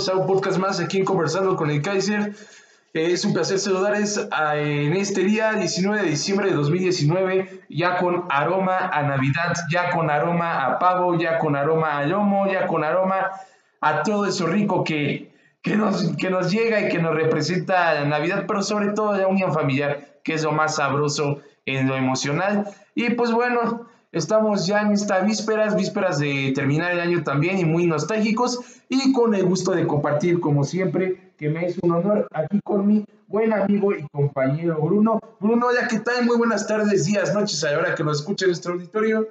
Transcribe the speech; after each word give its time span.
Bienvenidos, 0.00 0.08
a 0.08 0.14
un 0.14 0.26
podcast 0.26 0.58
más 0.58 0.80
aquí 0.80 0.96
en 0.98 1.04
Conversando 1.04 1.56
con 1.56 1.70
el 1.70 1.82
Kaiser. 1.82 2.32
Es 2.94 3.24
un 3.26 3.34
placer 3.34 3.58
saludarles 3.58 4.18
en 4.54 4.94
este 4.94 5.22
día 5.22 5.52
19 5.52 6.02
de 6.02 6.08
diciembre 6.08 6.48
de 6.48 6.54
2019, 6.54 7.64
ya 7.68 7.98
con 7.98 8.24
aroma 8.30 8.78
a 8.78 9.02
Navidad, 9.02 9.52
ya 9.70 9.90
con 9.90 10.08
aroma 10.08 10.64
a 10.64 10.78
pavo, 10.78 11.18
ya 11.18 11.38
con 11.38 11.54
aroma 11.54 11.98
a 11.98 12.06
lomo, 12.06 12.50
ya 12.50 12.66
con 12.66 12.82
aroma 12.82 13.30
a 13.82 14.02
todo 14.02 14.24
eso 14.24 14.46
rico 14.46 14.84
que, 14.84 15.34
que, 15.60 15.76
nos, 15.76 16.16
que 16.16 16.30
nos 16.30 16.50
llega 16.50 16.80
y 16.80 16.88
que 16.88 16.98
nos 16.98 17.14
representa 17.14 18.02
Navidad, 18.06 18.44
pero 18.48 18.62
sobre 18.62 18.92
todo 18.92 19.14
la 19.14 19.26
unión 19.26 19.52
familiar, 19.52 20.20
que 20.24 20.34
es 20.34 20.44
lo 20.44 20.52
más 20.52 20.76
sabroso 20.76 21.40
en 21.66 21.88
lo 21.88 21.96
emocional. 21.96 22.66
Y 22.94 23.10
pues 23.10 23.32
bueno, 23.32 23.86
Estamos 24.12 24.66
ya 24.66 24.80
en 24.82 24.90
estas 24.90 25.24
vísperas, 25.24 25.76
vísperas 25.76 26.18
de 26.18 26.52
terminar 26.52 26.90
el 26.90 26.98
año 26.98 27.22
también 27.22 27.58
y 27.58 27.64
muy 27.64 27.86
nostálgicos 27.86 28.58
y 28.88 29.12
con 29.12 29.36
el 29.36 29.44
gusto 29.44 29.70
de 29.70 29.86
compartir 29.86 30.40
como 30.40 30.64
siempre, 30.64 31.32
que 31.36 31.48
me 31.48 31.66
es 31.66 31.78
un 31.80 31.92
honor 31.92 32.26
aquí 32.32 32.58
con 32.64 32.88
mi 32.88 33.04
buen 33.28 33.52
amigo 33.52 33.94
y 33.94 34.04
compañero 34.08 34.80
Bruno. 34.82 35.20
Bruno, 35.38 35.68
ya 35.72 35.86
que 35.86 36.00
tal, 36.00 36.26
muy 36.26 36.36
buenas 36.36 36.66
tardes, 36.66 37.06
días, 37.06 37.32
noches 37.32 37.62
a 37.62 37.70
la 37.70 37.78
hora 37.78 37.94
que 37.94 38.02
nos 38.02 38.18
escuche 38.18 38.46
nuestro 38.46 38.72
auditorio. 38.72 39.28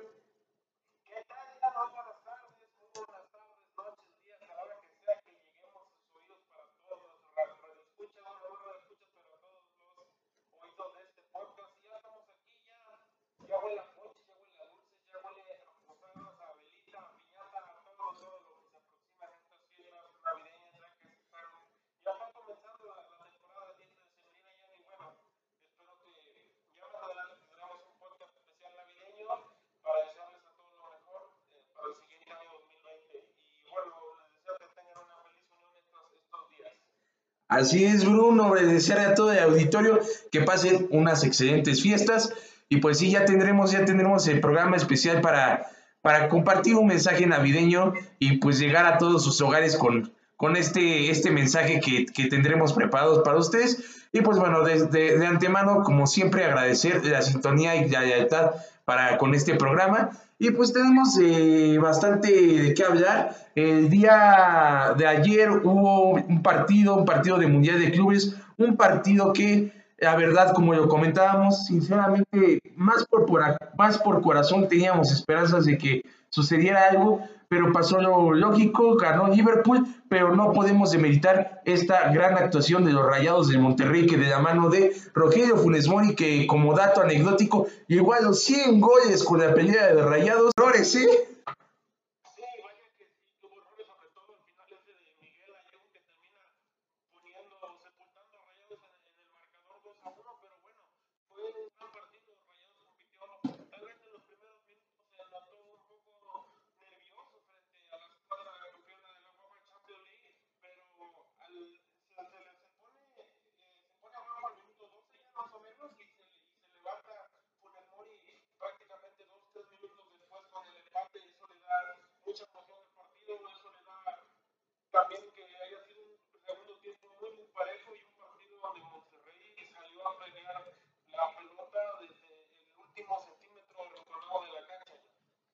Así 37.50 37.84
es, 37.84 38.06
Bruno, 38.06 38.54
desear 38.54 39.00
a 39.00 39.16
todo 39.16 39.32
el 39.32 39.40
auditorio 39.40 40.00
que 40.32 40.42
pasen 40.42 40.88
unas 40.92 41.24
excelentes 41.24 41.82
fiestas. 41.82 42.32
Y 42.70 42.78
pues 42.78 43.00
sí, 43.00 43.10
ya 43.10 43.26
tendremos, 43.26 43.72
ya 43.72 43.86
tendremos 43.86 44.28
el 44.28 44.40
programa 44.40 44.78
especial 44.78 45.20
para, 45.20 45.66
para 46.02 46.30
compartir 46.30 46.76
un 46.76 46.86
mensaje 46.86 47.26
navideño 47.26 47.94
y 48.20 48.38
pues 48.38 48.60
llegar 48.60 48.86
a 48.86 49.00
todos 49.00 49.24
sus 49.24 49.42
hogares 49.42 49.76
con, 49.76 50.14
con 50.38 50.56
este, 50.56 51.10
este 51.10 51.32
mensaje 51.32 51.82
que, 51.82 52.06
tendremos 52.30 52.74
preparados 52.74 53.24
para 53.26 53.40
ustedes. 53.40 54.06
Y 54.12 54.22
pues 54.22 54.38
bueno, 54.38 54.64
desde 54.64 55.18
de 55.18 55.26
antemano, 55.26 55.82
como 55.82 56.06
siempre, 56.06 56.46
agradecer 56.46 57.04
la 57.04 57.24
sintonía 57.24 57.78
y 57.78 57.90
la 57.90 58.02
lealtad 58.02 58.52
para, 58.86 59.18
con 59.18 59.34
este 59.34 59.56
programa. 59.56 60.12
Y 60.42 60.52
pues 60.52 60.72
tenemos 60.72 61.20
eh, 61.22 61.78
bastante 61.80 62.32
de 62.32 62.74
qué 62.74 62.84
hablar. 62.86 63.36
El 63.56 63.90
día 63.90 64.96
de 64.98 65.06
ayer 65.06 65.52
hubo 65.52 66.12
un 66.14 66.42
partido, 66.42 66.96
un 66.96 67.04
partido 67.04 67.38
de 67.38 67.48
Mundial 67.48 67.78
de 67.78 67.92
Clubes, 67.92 68.38
un 68.58 68.78
partido 68.78 69.34
que, 69.34 69.74
la 69.98 70.16
verdad, 70.16 70.54
como 70.54 70.74
lo 70.74 70.88
comentábamos, 70.88 71.66
sinceramente, 71.66 72.62
más 72.78 73.06
por, 73.06 73.30
más 73.78 73.98
por 73.98 74.22
corazón 74.22 74.70
teníamos 74.70 75.12
esperanzas 75.12 75.66
de 75.66 75.78
que 75.78 76.04
sucediera 76.30 76.88
algo, 76.90 77.22
pero 77.50 77.74
pasó 77.74 78.00
lo 78.00 78.32
lógico, 78.32 78.96
ganó 78.96 79.28
Liverpool, 79.28 79.86
pero 80.08 80.36
no 80.36 80.54
podemos 80.54 80.92
demeritar 80.92 81.62
esta 81.66 82.12
gran 82.12 82.38
actuación 82.38 82.86
de 82.86 82.94
los 82.94 83.06
Rayados 83.06 83.50
de 83.50 83.58
Monterrey, 83.58 84.06
que 84.06 84.18
de 84.18 84.28
la 84.28 84.40
mano 84.40 84.70
de 84.70 84.96
Rogelio 85.16 85.58
Funes 85.58 85.88
Mori, 85.88 86.14
que 86.16 86.46
como 86.46 86.76
dato 86.76 87.02
anecdótico, 87.02 87.66
llegó 87.88 88.14
a 88.14 88.22
los 88.22 88.44
100 88.44 88.80
goles 88.80 89.24
con 89.24 89.40
la 89.40 89.54
pelea 89.56 89.94
de 89.96 90.04
Rayados. 90.04 90.52
¿eh? 90.96 91.28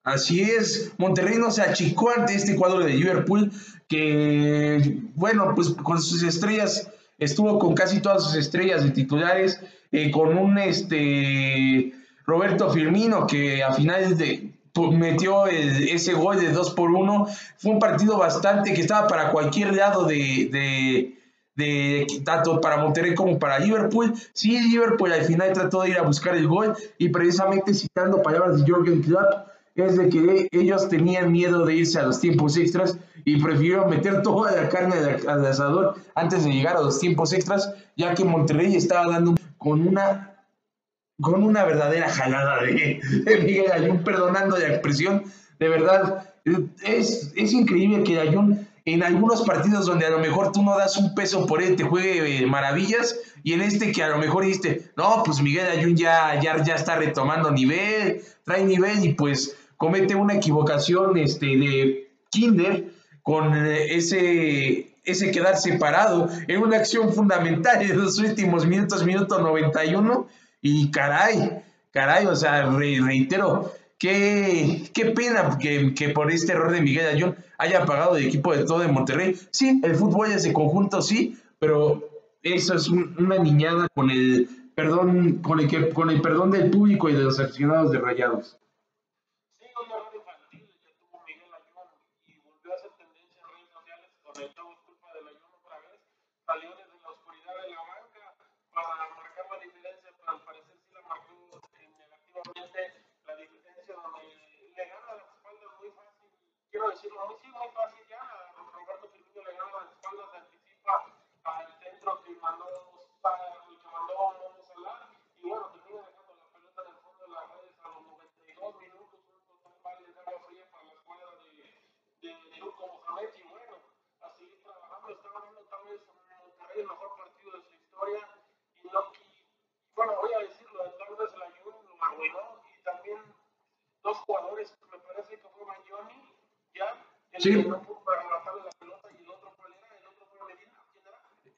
Así 0.05 0.41
es, 0.41 0.93
Monterrey 0.97 1.37
no 1.37 1.51
se 1.51 1.63
achicó 1.63 2.11
ante 2.15 2.35
este 2.35 2.55
cuadro 2.55 2.79
de 2.79 2.93
Liverpool, 2.93 3.51
que, 3.87 4.99
bueno, 5.15 5.53
pues 5.55 5.69
con 5.69 6.01
sus 6.01 6.23
estrellas, 6.23 6.89
estuvo 7.17 7.59
con 7.59 7.75
casi 7.75 7.99
todas 7.99 8.23
sus 8.23 8.35
estrellas 8.35 8.83
de 8.83 8.91
titulares, 8.91 9.59
eh, 9.91 10.11
con 10.11 10.37
un 10.37 10.57
este 10.57 11.93
Roberto 12.25 12.71
Firmino, 12.71 13.27
que 13.27 13.63
a 13.63 13.73
finales 13.73 14.17
de 14.17 14.55
metió 14.91 15.47
ese 15.47 16.13
gol 16.13 16.39
de 16.39 16.51
2 16.51 16.71
por 16.71 16.91
1. 16.91 17.27
Fue 17.57 17.71
un 17.71 17.79
partido 17.79 18.17
bastante 18.17 18.73
que 18.73 18.81
estaba 18.81 19.07
para 19.07 19.31
cualquier 19.31 19.73
lado 19.75 20.05
de, 20.05 21.15
de, 21.55 22.07
tanto 22.23 22.59
para 22.59 22.77
Monterrey 22.77 23.15
como 23.15 23.39
para 23.39 23.59
Liverpool. 23.59 24.13
Sí, 24.33 24.59
Liverpool 24.69 25.11
al 25.13 25.23
final 25.23 25.53
trató 25.53 25.83
de 25.83 25.91
ir 25.91 25.97
a 25.97 26.03
buscar 26.03 26.35
el 26.35 26.47
gol 26.47 26.75
y 26.97 27.09
precisamente 27.09 27.73
citando 27.73 28.21
palabras 28.21 28.59
de 28.59 28.65
Jürgen 28.65 29.01
Klopp, 29.01 29.47
es 29.75 29.97
de 29.97 30.09
que 30.09 30.47
ellos 30.51 30.87
tenían 30.87 31.31
miedo 31.31 31.65
de 31.65 31.75
irse 31.75 31.99
a 31.99 32.03
los 32.03 32.19
tiempos 32.19 32.57
extras 32.57 32.97
y 33.25 33.41
prefirieron 33.41 33.89
meter 33.89 34.21
toda 34.21 34.51
la 34.51 34.69
carne 34.69 34.95
al 35.27 35.45
asador 35.45 35.95
antes 36.15 36.45
de 36.45 36.51
llegar 36.51 36.77
a 36.77 36.81
los 36.81 36.99
tiempos 36.99 37.33
extras, 37.33 37.73
ya 37.97 38.13
que 38.13 38.23
Monterrey 38.23 38.75
estaba 38.75 39.11
dando 39.11 39.35
con 39.57 39.85
una 39.85 40.31
con 41.21 41.43
una 41.43 41.63
verdadera 41.63 42.09
jalada 42.09 42.61
de, 42.61 42.99
Miguel 43.43 43.71
Ayun, 43.71 44.03
perdonando 44.03 44.57
la 44.57 44.67
expresión, 44.67 45.23
de 45.59 45.69
verdad, 45.69 46.29
es, 46.83 47.31
es 47.35 47.53
increíble 47.53 48.03
que 48.03 48.19
Ayun 48.19 48.67
en 48.83 49.01
algunos 49.01 49.41
partidos 49.43 49.87
donde 49.87 50.05
a 50.05 50.09
lo 50.09 50.19
mejor 50.19 50.51
tú 50.51 50.61
no 50.61 50.77
das 50.77 50.97
un 50.97 51.15
peso 51.15 51.47
por 51.47 51.63
él, 51.63 51.75
te 51.75 51.83
juegue 51.83 52.45
maravillas, 52.45 53.15
y 53.43 53.53
en 53.53 53.61
este 53.61 53.91
que 53.91 54.03
a 54.03 54.09
lo 54.09 54.17
mejor 54.17 54.43
dijiste, 54.43 54.91
no, 54.95 55.23
pues 55.23 55.41
Miguel 55.41 55.67
Ayun 55.67 55.95
ya, 55.95 56.39
ya, 56.41 56.63
ya 56.63 56.75
está 56.75 56.97
retomando 56.97 57.49
nivel, 57.49 58.21
trae 58.43 58.63
nivel, 58.63 59.03
y 59.03 59.13
pues 59.13 59.55
comete 59.77 60.15
una 60.15 60.35
equivocación 60.35 61.17
este, 61.17 61.45
de 61.45 62.09
Kinder 62.29 62.85
con 63.23 63.55
eh, 63.55 63.95
ese, 63.95 64.95
ese 65.03 65.31
quedar 65.31 65.57
separado 65.57 66.29
en 66.47 66.61
una 66.61 66.77
acción 66.77 67.13
fundamental 67.13 67.81
en 67.81 67.97
los 67.97 68.19
últimos 68.19 68.65
minutos, 68.65 69.05
minuto 69.05 69.39
91, 69.39 70.27
y 70.61 70.91
caray, 70.91 71.63
caray, 71.91 72.25
o 72.25 72.35
sea, 72.35 72.69
reitero, 72.69 73.71
qué, 73.97 74.89
qué 74.93 75.05
pena 75.07 75.57
que, 75.59 75.93
que, 75.93 76.09
por 76.09 76.31
este 76.31 76.53
error 76.53 76.71
de 76.71 76.81
Miguel 76.81 77.07
Ayón 77.07 77.35
haya 77.57 77.85
pagado 77.85 78.17
el 78.17 78.25
equipo 78.25 78.55
de 78.55 78.65
todo 78.65 78.79
de 78.79 78.87
Monterrey. 78.87 79.35
Sí, 79.51 79.81
el 79.83 79.95
fútbol 79.95 80.31
es 80.31 80.43
de 80.43 80.53
conjunto, 80.53 81.01
sí, 81.01 81.37
pero 81.59 82.07
eso 82.43 82.75
es 82.75 82.89
una 82.89 83.37
niñada 83.37 83.87
con 83.93 84.09
el 84.09 84.47
perdón, 84.75 85.39
con 85.41 85.59
el, 85.59 85.67
que, 85.67 85.89
con 85.89 86.09
el 86.09 86.21
perdón 86.21 86.51
del 86.51 86.69
público 86.69 87.09
y 87.09 87.13
de 87.13 87.23
los 87.23 87.39
aficionados 87.39 87.91
de 87.91 87.99
Rayados. 87.99 88.57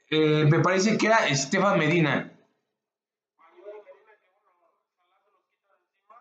Eh, 0.10 0.46
me 0.50 0.60
parece 0.60 0.98
que 0.98 1.08
era 1.08 1.28
Estefan 1.28 1.80
Medina. 1.80 2.32
Bayoni 3.38 3.80
Medina, 3.84 4.12
que 4.20 4.32
bueno, 4.32 4.52
ojalá 4.52 5.20
se 5.24 5.32
los 5.32 5.44
quita 5.48 5.76
de 5.76 5.88
encima, 5.88 6.16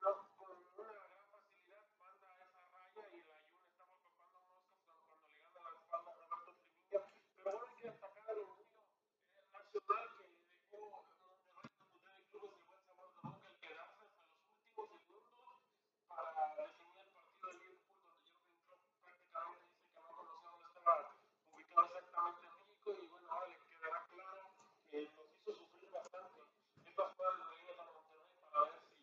no, 0.00 0.10
con 0.38 0.58
una 0.78 1.06
gran 1.06 1.26
facilidad 1.30 1.86
manda 1.98 2.26
a 2.30 2.42
esa 2.42 2.62
raya 2.70 3.02
y 3.14 3.18
el 3.18 3.30
Ayun 3.30 3.62
estaba 3.66 3.98
tocando 4.02 4.38
moscas 4.42 4.66
cuando, 4.66 4.98
cuando 5.10 5.26
le 5.30 5.42
gana 5.42 5.70
la 5.70 5.78
espalda 5.78 6.10
a 6.10 6.18
Roberto 6.18 6.50
Firmino, 6.54 6.98
pero 7.34 7.46
bueno, 7.46 7.62
hay 7.66 7.74
que 7.78 7.86
destacar 7.86 8.26
el 8.30 8.38
orgullo 8.42 8.74
eh, 8.74 9.46
nacional 9.54 10.06
que 10.18 10.22
dejó 10.26 10.78
Monterrey 11.26 11.82
Mundial 11.90 12.14
de 12.14 12.26
Clubes 12.30 12.54
de 12.54 12.66
buen 12.66 12.82
sabor 12.86 13.10
de 13.10 13.20
boca, 13.26 13.46
el 13.50 13.58
quedarse 13.58 14.06
hasta 14.06 14.78
los 14.78 14.86
últimos 14.86 15.22
segundos 15.26 15.66
para 16.06 16.30
definir 16.62 17.02
el 17.02 17.10
partido 17.10 17.42
de 17.42 17.54
Liverpool, 17.58 17.98
donde 18.06 18.22
Jürgen 18.30 18.54
Klopp 18.62 18.82
prácticamente 18.86 19.66
dice 19.66 19.90
que 19.90 19.98
no 19.98 20.14
conocía 20.14 20.46
dónde 20.46 20.70
estaba 20.70 21.02
ubicado 21.50 21.86
exactamente 21.90 22.46
en 22.46 22.54
México 22.62 22.88
y 22.94 23.06
bueno, 23.08 23.26
ahora 23.32 23.48
le 23.48 23.58
quedará 23.66 24.00
claro 24.14 24.46
que 24.90 25.10
nos 25.16 25.26
hizo 25.34 25.52
sufrir 25.52 25.90
bastante 25.90 26.40
estas 26.86 27.12
jugadas 27.16 27.36
de 27.38 27.44
regreso 27.56 27.82
a 27.82 27.86
Monterrey 27.90 28.30
para 28.40 28.64
ver 28.64 28.78
si 28.86 28.94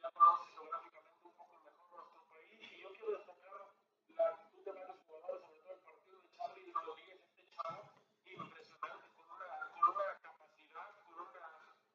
ya 0.00 0.10
conoce 0.10 0.46
geográficamente 0.56 1.20
un 1.22 1.34
poco 1.36 1.54
mejor 1.60 2.00
nuestro 2.00 2.22
país 2.32 2.56
y 2.56 2.80
yo 2.80 2.88
quiero 2.96 3.12
destacar 3.18 3.60
la 4.16 4.24
actitud 4.26 4.64
de 4.64 4.72
varios 4.72 4.98
jugadores, 5.06 5.40
sobre 5.44 5.60
todo 5.60 5.72
el 5.76 5.80
partido 5.84 6.16
de 6.16 6.28
Charlie 6.32 6.72
Rodríguez, 6.72 7.20
este 7.28 7.44
chavo 7.54 7.80
impresionante, 8.24 9.06
con 9.14 9.26
una, 9.36 9.48
con 9.76 9.84
una 9.92 10.06
capacidad, 10.24 10.88
con, 11.04 11.14
una, 11.20 11.44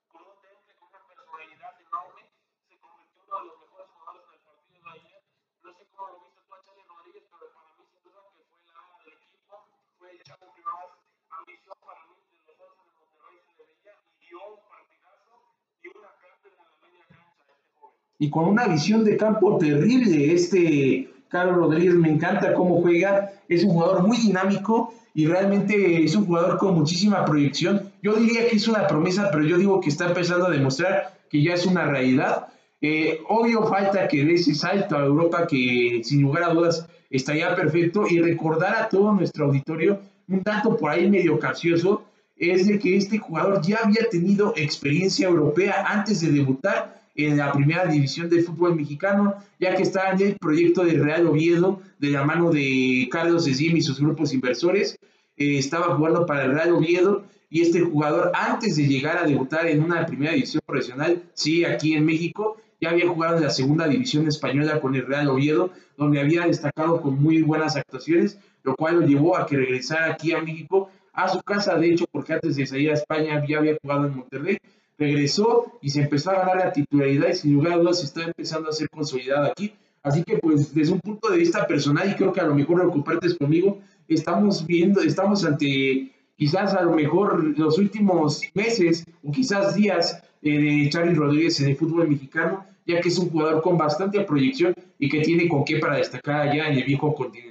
con 0.08 0.22
un 0.22 0.36
temple, 0.42 0.72
con 0.78 0.88
una 0.88 1.02
personalidad 1.10 1.74
enorme, 1.82 2.24
se 2.70 2.80
convirtió 2.80 3.20
en 3.20 3.28
uno 3.28 3.40
de 3.42 3.46
los 3.50 3.60
mejores 3.60 3.88
jugadores 3.90 4.30
del 4.30 4.42
partido 4.46 4.84
de 4.86 4.92
ayer. 5.02 5.22
No 5.64 5.74
sé 5.74 5.84
cómo 5.90 6.08
lo 6.08 6.20
viste 6.22 6.42
tú 6.46 6.54
a 6.54 6.62
Charlie 6.62 6.86
Rodríguez, 6.86 7.24
pero 7.32 7.46
para 7.52 7.74
mí 7.76 7.84
sin 7.90 8.04
duda 8.06 8.22
que 8.38 8.44
fue 8.46 8.62
el 8.62 8.70
ama 8.78 8.96
del 9.02 9.14
equipo, 9.18 9.54
fue 9.98 10.12
el 10.12 10.24
chavo 10.24 10.54
que 10.54 10.62
más 10.62 11.02
ambición 11.32 11.78
para 11.82 12.06
mí 12.06 12.16
de 12.46 12.56
los 12.58 12.60
11 12.60 12.84
de 12.86 12.96
Monterrey 13.00 13.40
se 13.46 13.54
le 13.58 13.64
veía 13.66 13.96
y 14.20 14.28
dio 14.28 14.40
un 14.54 14.60
partidazo 14.68 15.36
y 15.82 15.88
una 15.88 16.12
cátedra 16.20 16.62
en 16.62 16.70
la 16.70 16.88
media 16.88 17.06
cancha 17.08 17.44
a 17.48 17.52
este 17.52 17.72
joven. 17.80 18.11
Y 18.22 18.30
con 18.30 18.46
una 18.46 18.68
visión 18.68 19.04
de 19.04 19.18
campo 19.18 19.58
terrible. 19.58 20.32
Este 20.32 21.10
Carlos 21.28 21.56
Rodríguez 21.56 21.96
me 21.96 22.08
encanta 22.08 22.54
cómo 22.54 22.80
juega, 22.80 23.32
es 23.50 23.64
un 23.64 23.72
jugador 23.72 24.06
muy 24.08 24.16
dinámico 24.18 24.94
y 25.16 25.26
realmente 25.26 26.04
es 26.04 26.16
un 26.16 26.28
jugador 26.28 26.60
con 26.60 26.76
muchísima 26.76 27.26
proyección. 27.26 27.92
Yo 28.04 28.14
diría 28.14 28.48
que 28.48 28.58
es 28.58 28.68
una 28.68 28.86
promesa, 28.86 29.30
pero 29.32 29.44
yo 29.44 29.58
digo 29.58 29.82
que 29.82 29.90
está 29.90 30.06
empezando 30.06 30.46
a 30.46 30.52
demostrar 30.52 31.18
que 31.32 31.42
ya 31.42 31.56
es 31.56 31.66
una 31.66 31.86
realidad. 31.88 32.50
Eh, 32.80 33.22
obvio 33.28 33.64
falta 33.64 34.08
que 34.08 34.24
dé 34.24 34.36
ese 34.36 34.54
salto 34.54 34.96
a 34.96 35.04
Europa 35.04 35.48
que 35.48 36.02
sin 36.04 36.22
lugar 36.22 36.44
a 36.44 36.54
dudas 36.54 36.88
estaría 37.10 37.56
perfecto 37.56 38.06
y 38.08 38.20
recordar 38.20 38.76
a 38.76 38.88
todo 38.88 39.14
nuestro 39.14 39.46
auditorio 39.46 40.00
un 40.28 40.44
tanto 40.44 40.78
por 40.78 40.92
ahí 40.92 41.10
medio 41.10 41.40
capcioso 41.40 42.04
es 42.38 42.68
de 42.68 42.78
que 42.78 42.98
este 42.98 43.18
jugador 43.18 43.62
ya 43.64 43.80
había 43.84 44.08
tenido 44.12 44.54
experiencia 44.56 45.28
europea 45.28 45.86
antes 45.88 46.22
de 46.22 46.32
debutar 46.32 47.01
en 47.16 47.38
la 47.38 47.52
primera 47.52 47.86
división 47.86 48.30
del 48.30 48.44
fútbol 48.44 48.76
mexicano, 48.76 49.36
ya 49.60 49.76
que 49.76 49.84
estaba 49.84 50.12
en 50.12 50.22
el 50.22 50.38
proyecto 50.38 50.84
de 50.84 50.94
Real 50.94 51.28
Oviedo 51.28 51.82
de 52.00 52.10
la 52.10 52.24
mano 52.24 52.52
de 52.52 53.08
Carlos 53.12 53.46
Slim 53.46 53.78
y 53.78 53.82
sus 53.82 54.00
grupos 54.00 54.34
inversores. 54.34 54.98
Eh, 55.38 55.58
estaba 55.58 55.96
jugando 55.96 56.26
para 56.26 56.46
el 56.46 56.54
Real 56.54 56.74
Oviedo 56.74 57.26
y 57.50 57.62
este 57.62 57.82
jugador 57.82 58.32
antes 58.34 58.78
de 58.78 58.88
llegar 58.88 59.18
a 59.18 59.28
debutar 59.28 59.68
en 59.68 59.84
una 59.84 60.06
primera 60.06 60.34
división 60.34 60.62
profesional, 60.66 61.24
sí, 61.34 61.66
aquí 61.66 61.94
en 61.94 62.06
México, 62.06 62.58
ya 62.80 62.90
había 62.90 63.08
jugado 63.08 63.38
en 63.38 63.44
la 63.44 63.50
segunda 63.50 63.88
división 63.88 64.28
española 64.28 64.80
con 64.80 64.96
el 64.96 65.06
Real 65.06 65.28
Oviedo, 65.28 65.72
donde 65.98 66.20
había 66.20 66.48
destacado 66.48 67.02
con 67.02 67.22
muy 67.22 67.42
buenas 67.42 67.76
actuaciones, 67.76 68.40
lo 68.64 68.76
cual 68.76 69.02
lo 69.02 69.06
llevó 69.06 69.38
a 69.38 69.46
que 69.46 69.58
regresara 69.58 70.14
aquí 70.14 70.32
a 70.32 70.42
México, 70.42 70.90
a 71.14 71.28
su 71.28 71.42
casa, 71.42 71.76
de 71.76 71.92
hecho, 71.92 72.06
porque 72.12 72.34
antes 72.34 72.56
de 72.56 72.66
salir 72.66 72.90
a 72.90 72.94
España 72.94 73.44
ya 73.48 73.58
había 73.58 73.78
jugado 73.82 74.08
en 74.08 74.16
Monterrey, 74.16 74.58
regresó 75.02 75.80
y 75.82 75.90
se 75.90 76.02
empezó 76.02 76.30
a 76.32 76.36
ganar 76.36 76.58
la 76.58 76.72
titularidad 76.72 77.30
y 77.30 77.36
sin 77.36 77.54
lugar 77.54 77.74
a 77.74 77.78
dudas 77.78 78.04
está 78.04 78.24
empezando 78.24 78.70
a 78.70 78.74
ser 78.74 78.90
consolidada 78.90 79.48
aquí. 79.48 79.74
Así 80.04 80.24
que 80.24 80.38
pues 80.38 80.74
desde 80.74 80.94
un 80.94 81.00
punto 81.00 81.30
de 81.30 81.38
vista 81.38 81.66
personal 81.68 82.10
y 82.10 82.16
creo 82.16 82.32
que 82.32 82.40
a 82.40 82.46
lo 82.46 82.56
mejor 82.56 82.84
lo 82.84 82.92
compartes 82.92 83.36
conmigo, 83.36 83.80
estamos 84.08 84.66
viendo, 84.66 85.02
estamos 85.02 85.44
ante 85.44 86.12
quizás 86.36 86.74
a 86.74 86.84
lo 86.84 86.96
mejor 86.96 87.58
los 87.58 87.78
últimos 87.78 88.42
meses 88.54 89.06
o 89.24 89.32
quizás 89.32 89.76
días 89.76 90.24
eh, 90.42 90.58
de 90.58 90.90
Charlie 90.90 91.14
Rodríguez 91.14 91.60
en 91.60 91.70
el 91.70 91.76
fútbol 91.76 92.08
mexicano, 92.08 92.66
ya 92.86 93.00
que 93.00 93.10
es 93.10 93.18
un 93.20 93.30
jugador 93.30 93.62
con 93.62 93.78
bastante 93.78 94.22
proyección 94.22 94.74
y 94.98 95.10
que 95.10 95.22
tiene 95.22 95.48
con 95.48 95.64
qué 95.66 95.78
para 95.78 95.98
destacar 95.98 96.48
allá 96.48 96.68
en 96.68 96.78
el 96.78 96.84
viejo 96.84 97.14
continente. 97.14 97.51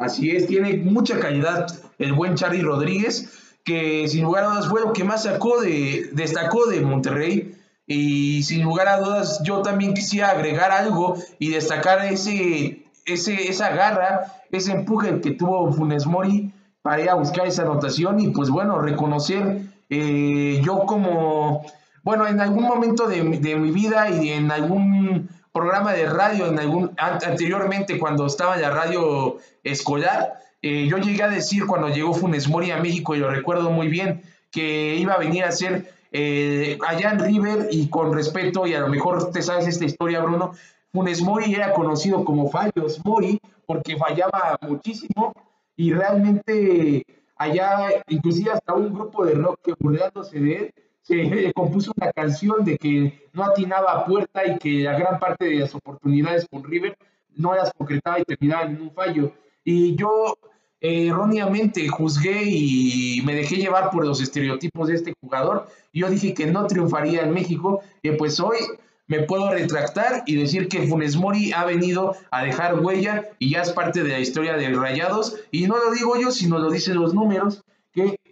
Así 0.00 0.30
es, 0.30 0.46
tiene 0.46 0.78
mucha 0.78 1.20
calidad 1.20 1.66
el 1.98 2.14
buen 2.14 2.34
Charlie 2.34 2.62
Rodríguez, 2.62 3.54
que 3.64 4.08
sin 4.08 4.24
lugar 4.24 4.44
a 4.44 4.48
dudas 4.48 4.68
fue 4.68 4.80
lo 4.80 4.94
que 4.94 5.04
más 5.04 5.24
sacó 5.24 5.60
de, 5.60 6.08
destacó 6.12 6.64
de 6.66 6.80
Monterrey. 6.80 7.54
Y 7.86 8.42
sin 8.44 8.62
lugar 8.62 8.88
a 8.88 8.98
dudas, 8.98 9.42
yo 9.44 9.60
también 9.60 9.92
quisiera 9.92 10.30
agregar 10.30 10.70
algo 10.70 11.16
y 11.38 11.50
destacar 11.50 12.02
ese, 12.06 12.86
ese, 13.04 13.48
esa 13.48 13.70
garra, 13.70 14.40
ese 14.50 14.72
empuje 14.72 15.20
que 15.20 15.32
tuvo 15.32 15.70
Funes 15.70 16.06
Mori 16.06 16.50
para 16.80 17.02
ir 17.02 17.10
a 17.10 17.14
buscar 17.14 17.46
esa 17.46 17.62
anotación 17.62 18.20
y 18.20 18.28
pues 18.28 18.48
bueno, 18.48 18.80
reconocer 18.80 19.60
eh, 19.90 20.62
yo 20.64 20.86
como, 20.86 21.66
bueno, 22.02 22.26
en 22.26 22.40
algún 22.40 22.62
momento 22.62 23.06
de, 23.06 23.22
de 23.22 23.56
mi 23.56 23.70
vida 23.70 24.08
y 24.08 24.30
en 24.30 24.50
algún 24.50 25.28
programa 25.52 25.92
de 25.92 26.06
radio, 26.06 26.46
en 26.46 26.58
algún 26.58 26.92
an- 26.96 27.18
anteriormente 27.26 27.98
cuando 27.98 28.26
estaba 28.26 28.54
en 28.56 28.62
la 28.62 28.70
radio 28.70 29.38
escolar, 29.64 30.34
eh, 30.62 30.86
yo 30.88 30.98
llegué 30.98 31.22
a 31.22 31.28
decir 31.28 31.66
cuando 31.66 31.88
llegó 31.88 32.12
Funes 32.14 32.48
Mori 32.48 32.70
a 32.70 32.76
México, 32.78 33.14
y 33.14 33.18
lo 33.18 33.30
recuerdo 33.30 33.70
muy 33.70 33.88
bien, 33.88 34.22
que 34.50 34.96
iba 34.96 35.14
a 35.14 35.18
venir 35.18 35.44
a 35.44 35.52
ser 35.52 35.92
eh, 36.12 36.76
allá 36.86 37.12
en 37.12 37.20
River 37.20 37.68
y 37.70 37.88
con 37.88 38.12
respeto, 38.12 38.66
y 38.66 38.74
a 38.74 38.80
lo 38.80 38.88
mejor 38.88 39.30
te 39.32 39.42
sabes 39.42 39.66
esta 39.66 39.84
historia, 39.84 40.20
Bruno, 40.20 40.52
Funes 40.92 41.22
Mori 41.22 41.54
era 41.54 41.72
conocido 41.72 42.24
como 42.24 42.50
Fallos 42.50 43.00
Mori 43.04 43.38
porque 43.64 43.96
fallaba 43.96 44.58
muchísimo 44.62 45.32
y 45.76 45.92
realmente 45.92 47.04
allá, 47.36 48.02
inclusive 48.08 48.50
hasta 48.50 48.74
un 48.74 48.92
grupo 48.92 49.24
de 49.24 49.34
rock 49.34 49.60
que 49.64 49.74
burlándose 49.78 50.40
de 50.40 50.56
él, 50.56 50.74
compuso 51.54 51.92
una 51.96 52.12
canción 52.12 52.64
de 52.64 52.78
que 52.78 53.28
no 53.32 53.44
atinaba 53.44 53.92
a 53.92 54.04
puerta 54.04 54.46
y 54.46 54.58
que 54.58 54.82
la 54.82 54.98
gran 54.98 55.18
parte 55.18 55.46
de 55.46 55.56
las 55.56 55.74
oportunidades 55.74 56.46
con 56.50 56.64
River 56.64 56.96
no 57.36 57.54
las 57.54 57.72
concretaba 57.72 58.20
y 58.20 58.24
terminaban 58.24 58.76
en 58.76 58.82
un 58.82 58.92
fallo. 58.92 59.32
Y 59.64 59.96
yo 59.96 60.38
eh, 60.80 61.08
erróneamente 61.08 61.88
juzgué 61.88 62.42
y 62.44 63.22
me 63.24 63.34
dejé 63.34 63.56
llevar 63.56 63.90
por 63.90 64.06
los 64.06 64.20
estereotipos 64.20 64.88
de 64.88 64.94
este 64.94 65.14
jugador. 65.20 65.68
Yo 65.92 66.08
dije 66.08 66.34
que 66.34 66.46
no 66.46 66.66
triunfaría 66.66 67.22
en 67.22 67.32
México, 67.32 67.80
y 68.02 68.12
pues 68.12 68.40
hoy 68.40 68.58
me 69.06 69.22
puedo 69.22 69.50
retractar 69.50 70.22
y 70.26 70.36
decir 70.36 70.68
que 70.68 70.86
Funes 70.86 71.16
Mori 71.16 71.52
ha 71.52 71.64
venido 71.64 72.14
a 72.30 72.44
dejar 72.44 72.78
huella 72.78 73.28
y 73.40 73.50
ya 73.50 73.62
es 73.62 73.72
parte 73.72 74.04
de 74.04 74.10
la 74.10 74.20
historia 74.20 74.56
de 74.56 74.72
Rayados. 74.72 75.36
Y 75.50 75.66
no 75.66 75.76
lo 75.76 75.90
digo 75.90 76.16
yo, 76.16 76.30
sino 76.30 76.58
lo 76.58 76.70
dicen 76.70 76.94
los 76.94 77.12
números 77.12 77.64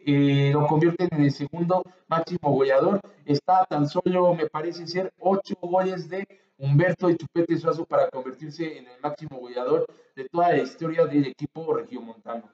que 0.09 0.49
eh, 0.49 0.53
lo 0.55 0.67
convierten 0.67 1.11
en 1.13 1.25
el 1.25 1.31
segundo 1.31 1.83
máximo 2.07 2.51
goleador. 2.51 2.99
Está 3.27 3.67
tan 3.67 3.87
solo, 3.87 4.35
me 4.35 4.47
parece 4.47 4.87
ser, 4.87 5.13
ocho 5.19 5.55
goles 5.61 6.09
de 6.09 6.27
Humberto 6.57 7.11
y 7.11 7.17
Chupete 7.19 7.59
Suazo 7.59 7.85
para 7.85 8.09
convertirse 8.09 8.79
en 8.79 8.87
el 8.87 8.99
máximo 9.03 9.39
goleador 9.39 9.85
de 10.17 10.27
toda 10.31 10.49
la 10.49 10.63
historia 10.63 11.05
del 11.05 11.27
equipo 11.27 11.75
regiomontano. 11.75 12.45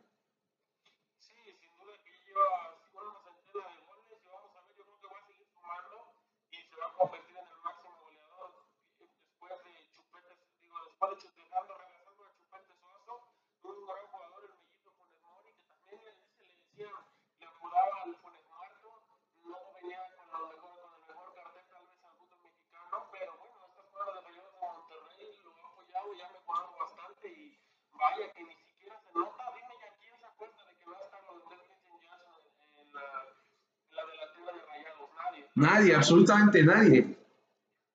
Nadie, 35.54 35.94
absolutamente 35.94 36.64
nadie. 36.64 37.16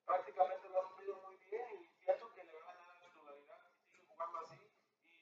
Prácticamente 0.05 0.69
lo 0.71 0.79
ha 0.79 0.87
sufrido 0.87 1.19
muy 1.27 1.35
bien 1.43 1.67
y 1.75 1.91
siento 1.99 2.31
que 2.33 2.43
le 2.47 2.55
van 2.55 2.71
a 2.71 2.75
dar 2.79 2.87
la 2.87 2.99
titularidad 3.03 3.59
si 3.67 3.75
sigue 3.83 4.07
jugando 4.07 4.39
así. 4.39 4.55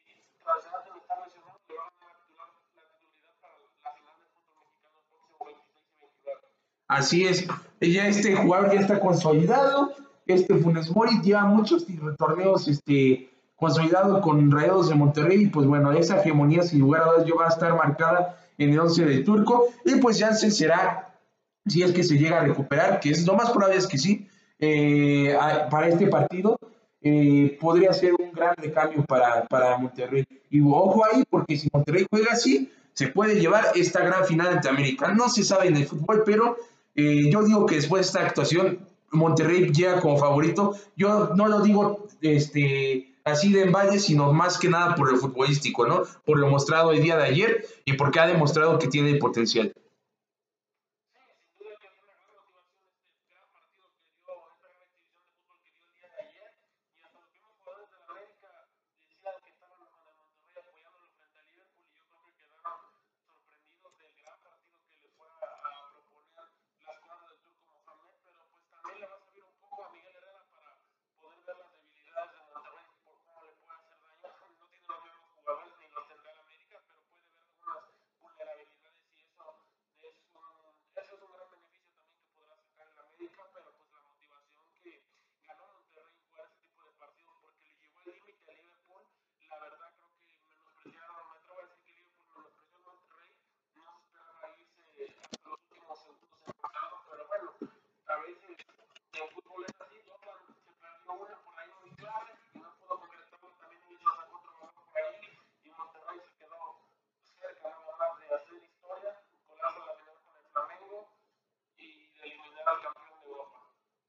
Y 0.05 0.37
tras 0.45 0.61
ya 0.61 0.77
de 0.85 0.99
estar 1.01 1.17
lesionado, 1.25 1.57
le 1.67 1.75
van 1.81 1.89
a 1.89 1.97
dar 1.97 2.13
la 2.37 2.45
titularidad 2.61 3.33
para 3.41 3.57
la 3.57 3.89
final 3.97 4.15
del 4.21 4.29
fútbol 4.37 4.53
mexicano 4.53 4.85
el 4.85 5.05
próximo 5.09 5.33
26 5.49 5.97
y 5.97 6.25
29. 6.29 6.45
Así 6.87 7.25
es, 7.25 7.47
ya 7.81 8.07
este 8.07 8.35
jugador 8.35 8.73
ya 8.73 8.81
está 8.81 8.99
consolidado. 8.99 9.95
Este 10.27 10.55
Funes 10.57 10.93
Mori 10.93 11.21
lleva 11.23 11.45
muchos 11.45 11.87
torneos 12.17 12.67
este, 12.67 13.31
consolidado 13.55 14.21
con 14.21 14.51
Rayados 14.51 14.89
de 14.89 14.95
Monterrey. 14.95 15.43
Y 15.43 15.47
pues 15.47 15.65
bueno, 15.65 15.91
esa 15.91 16.19
hegemonía 16.19 16.61
sin 16.61 16.81
lugar 16.81 17.01
a 17.01 17.05
dudas 17.05 17.25
yo 17.25 17.35
va 17.35 17.45
a 17.45 17.49
estar 17.49 17.75
marcada 17.75 18.37
en 18.59 18.73
el 18.73 18.79
11 18.79 19.05
de 19.05 19.19
Turco. 19.23 19.69
Y 19.85 19.95
pues 19.95 20.19
ya 20.19 20.33
se 20.33 20.51
será, 20.51 21.16
si 21.67 21.83
es 21.83 21.91
que 21.91 22.03
se 22.03 22.17
llega 22.17 22.39
a 22.39 22.43
recuperar, 22.43 22.99
que 22.99 23.11
es 23.11 23.25
lo 23.25 23.35
más 23.35 23.51
probable 23.51 23.77
es 23.77 23.87
que 23.87 23.97
sí, 23.97 24.27
eh, 24.59 25.35
para 25.69 25.87
este 25.89 26.07
partido. 26.07 26.57
Eh, 26.99 27.57
podría 27.61 27.93
ser 27.93 28.13
un 28.19 28.31
gran 28.31 28.55
recambio 28.57 29.05
para, 29.05 29.45
para 29.47 29.77
Monterrey. 29.77 30.25
Y 30.49 30.61
ojo 30.61 31.05
ahí, 31.05 31.23
porque 31.29 31.55
si 31.55 31.69
Monterrey 31.71 32.05
juega 32.09 32.33
así, 32.33 32.71
se 32.93 33.07
puede 33.07 33.39
llevar 33.39 33.65
esta 33.75 34.03
gran 34.03 34.25
final 34.25 34.47
ante 34.47 34.67
América. 34.67 35.13
No 35.13 35.29
se 35.29 35.43
sabe 35.43 35.67
en 35.67 35.77
el 35.77 35.85
fútbol, 35.85 36.23
pero 36.25 36.57
eh, 36.95 37.29
yo 37.31 37.43
digo 37.43 37.65
que 37.65 37.75
después 37.75 38.01
de 38.01 38.07
esta 38.07 38.27
actuación, 38.27 38.79
Monterrey 39.11 39.71
llega 39.71 40.01
como 40.01 40.17
favorito. 40.17 40.75
Yo 40.95 41.29
no 41.35 41.47
lo 41.47 41.61
digo 41.61 42.07
este, 42.21 43.13
así 43.23 43.53
de 43.53 43.63
emballe, 43.63 43.99
sino 43.99 44.33
más 44.33 44.57
que 44.57 44.69
nada 44.69 44.95
por 44.95 45.11
lo 45.11 45.17
futbolístico, 45.17 45.85
¿no? 45.85 46.03
Por 46.25 46.39
lo 46.39 46.49
mostrado 46.49 46.91
el 46.91 47.01
día 47.01 47.15
de 47.17 47.25
ayer 47.25 47.65
y 47.85 47.93
porque 47.93 48.19
ha 48.19 48.27
demostrado 48.27 48.79
que 48.79 48.87
tiene 48.87 49.15
potencial. 49.15 49.71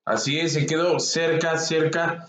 Así 0.09 0.39
es, 0.39 0.55
se 0.55 0.67
quedó 0.67 0.99
cerca, 0.99 1.59
cerca. 1.59 2.29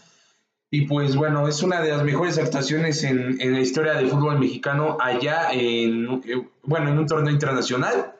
Y 0.71 0.81
pues 0.81 1.15
bueno, 1.15 1.47
es 1.47 1.63
una 1.63 1.81
de 1.81 1.89
las 1.89 2.03
mejores 2.03 2.37
actuaciones 2.37 3.03
en, 3.03 3.37
la 3.39 3.59
historia 3.59 3.93
del 3.93 4.09
fútbol 4.09 4.37
mexicano 4.37 4.97
allá 4.99 5.51
en, 5.51 6.21
eh, 6.25 6.45
bueno, 6.63 6.89
en 6.89 6.99
un 6.99 7.07
torneo 7.07 7.33
internacional. 7.33 8.13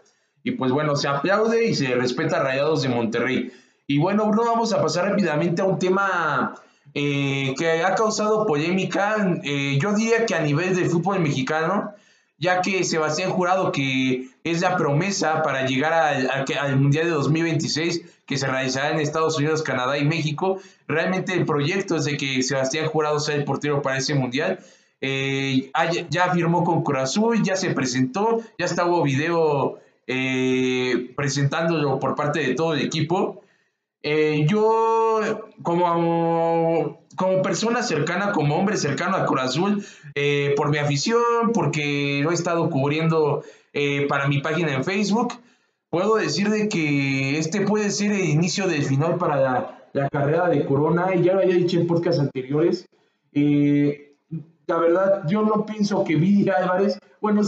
Y 0.43 0.51
pues 0.51 0.71
bueno, 0.71 0.95
se 0.95 1.07
aplaude 1.07 1.65
y 1.65 1.75
se 1.75 1.93
respeta 1.95 2.37
a 2.37 2.43
Rayados 2.43 2.81
de 2.81 2.89
Monterrey. 2.89 3.51
Y 3.85 3.97
bueno, 3.97 4.27
Bruno, 4.27 4.51
vamos 4.51 4.73
a 4.73 4.81
pasar 4.81 5.09
rápidamente 5.09 5.61
a 5.61 5.65
un 5.65 5.77
tema 5.77 6.55
eh, 6.93 7.53
que 7.57 7.83
ha 7.83 7.95
causado 7.95 8.45
polémica. 8.45 9.39
Eh, 9.43 9.77
yo 9.81 9.93
diría 9.93 10.25
que 10.25 10.35
a 10.35 10.41
nivel 10.41 10.75
del 10.75 10.89
fútbol 10.89 11.19
mexicano, 11.19 11.93
ya 12.37 12.61
que 12.61 12.83
Sebastián 12.83 13.31
Jurado, 13.31 13.71
que 13.71 14.29
es 14.43 14.61
la 14.61 14.77
promesa 14.77 15.43
para 15.43 15.65
llegar 15.65 15.93
al, 15.93 16.75
Mundial 16.77 17.05
de 17.05 17.11
2026, 17.11 18.01
que 18.29 18.37
se 18.37 18.45
realizará 18.45 18.91
en 18.91 18.99
Estados 18.99 19.39
Unidos, 19.39 19.63
Canadá 19.63 19.97
y 19.97 20.05
México, 20.05 20.59
realmente 20.87 21.33
el 21.33 21.47
proyecto 21.47 21.95
es 21.95 22.05
de 22.05 22.15
que 22.15 22.43
Sebastián 22.43 22.85
Jurado 22.85 23.19
sea 23.19 23.33
el 23.33 23.43
portero 23.43 23.81
para 23.81 23.97
ese 23.97 24.13
Mundial. 24.13 24.59
Eh, 25.01 25.71
ya 26.11 26.31
firmó 26.31 26.63
con 26.63 26.83
Cruz 26.83 27.17
ya 27.41 27.55
se 27.55 27.71
presentó, 27.71 28.41
ya 28.59 28.65
está 28.65 28.85
hubo 28.85 29.01
video 29.01 29.79
eh, 30.05 31.11
presentándolo 31.15 31.99
por 31.99 32.13
parte 32.13 32.41
de 32.41 32.53
todo 32.53 32.75
el 32.75 32.81
equipo. 32.81 33.41
Eh, 34.03 34.45
yo, 34.47 35.49
como, 35.63 37.01
como 37.15 37.41
persona 37.41 37.81
cercana, 37.81 38.31
como 38.31 38.57
hombre 38.57 38.77
cercano 38.77 39.17
a 39.17 39.25
Cruz 39.25 39.41
Azul, 39.41 39.85
eh, 40.13 40.53
por 40.55 40.69
mi 40.69 40.77
afición, 40.77 41.51
porque 41.51 42.21
lo 42.23 42.29
he 42.29 42.35
estado 42.35 42.69
cubriendo 42.69 43.43
para 44.07 44.27
mi 44.27 44.39
página 44.39 44.73
en 44.73 44.83
Facebook, 44.83 45.33
puedo 45.89 46.15
decir 46.15 46.49
de 46.49 46.69
que 46.69 47.37
este 47.37 47.61
puede 47.61 47.89
ser 47.89 48.11
el 48.11 48.29
inicio 48.29 48.67
del 48.67 48.83
final 48.83 49.17
para 49.17 49.39
la, 49.93 50.09
carrera 50.09 50.47
de 50.49 50.65
Corona, 50.65 51.15
y 51.15 51.23
ya 51.23 51.33
lo 51.33 51.41
había 51.41 51.55
dicho 51.55 51.79
en 51.79 51.87
podcasts 51.87 52.21
anteriores. 52.21 52.87
la 53.33 54.77
verdad, 54.77 55.23
yo 55.27 55.41
no 55.41 55.65
pienso 55.65 56.03
que 56.03 56.15
Vidi 56.15 56.49
Álvarez, 56.49 56.99
bueno, 57.19 57.41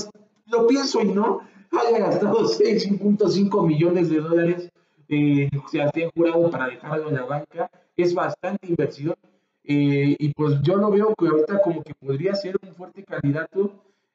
lo 0.47 0.67
pienso 0.67 1.01
y 1.01 1.05
no, 1.05 1.41
haya 1.71 1.99
gastado 1.99 2.39
6.5 2.49 3.67
millones 3.67 4.09
de 4.09 4.19
dólares 4.19 4.71
eh, 5.11 5.49
Sebastián 5.69 6.09
Jurado 6.15 6.49
para 6.49 6.67
dejarlo 6.67 7.09
en 7.09 7.15
la 7.15 7.25
banca. 7.25 7.69
Es 7.97 8.13
bastante 8.13 8.67
inversión. 8.67 9.15
Eh, 9.63 10.15
y 10.17 10.33
pues 10.33 10.61
yo 10.63 10.75
lo 10.77 10.89
veo 10.89 11.13
que 11.15 11.27
ahorita 11.27 11.61
como 11.61 11.83
que 11.83 11.93
podría 11.93 12.33
ser 12.33 12.57
un 12.63 12.73
fuerte 12.73 13.03
candidato 13.03 13.71